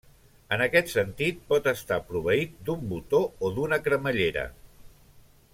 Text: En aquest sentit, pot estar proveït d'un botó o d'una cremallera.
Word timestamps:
En 0.55 0.61
aquest 0.65 0.87
sentit, 0.93 1.43
pot 1.51 1.69
estar 1.73 1.99
proveït 2.09 2.57
d'un 2.71 2.83
botó 2.95 3.23
o 3.49 3.55
d'una 3.59 3.83
cremallera. 3.89 4.51